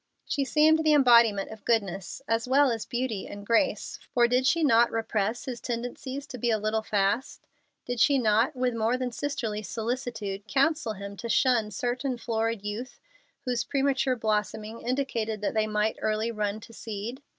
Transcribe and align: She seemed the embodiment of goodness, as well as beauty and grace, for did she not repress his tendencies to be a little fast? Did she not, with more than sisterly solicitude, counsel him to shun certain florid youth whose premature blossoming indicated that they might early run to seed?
She 0.25 0.45
seemed 0.45 0.83
the 0.83 0.93
embodiment 0.95 1.51
of 1.51 1.63
goodness, 1.63 2.23
as 2.27 2.47
well 2.47 2.71
as 2.71 2.87
beauty 2.87 3.27
and 3.27 3.45
grace, 3.45 3.99
for 4.15 4.27
did 4.27 4.47
she 4.47 4.63
not 4.63 4.89
repress 4.91 5.45
his 5.45 5.61
tendencies 5.61 6.25
to 6.25 6.39
be 6.39 6.49
a 6.49 6.57
little 6.57 6.81
fast? 6.81 7.45
Did 7.85 7.99
she 7.99 8.17
not, 8.17 8.55
with 8.55 8.73
more 8.73 8.97
than 8.97 9.11
sisterly 9.11 9.61
solicitude, 9.61 10.47
counsel 10.47 10.93
him 10.93 11.17
to 11.17 11.29
shun 11.29 11.69
certain 11.69 12.17
florid 12.17 12.63
youth 12.65 12.99
whose 13.45 13.63
premature 13.63 14.15
blossoming 14.15 14.81
indicated 14.81 15.39
that 15.41 15.53
they 15.53 15.67
might 15.67 15.99
early 16.01 16.31
run 16.31 16.59
to 16.61 16.73
seed? 16.73 17.21